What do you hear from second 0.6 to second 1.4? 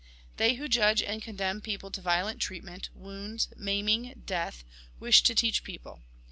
judge and